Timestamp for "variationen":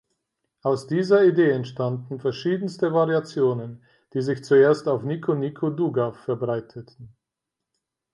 2.91-3.83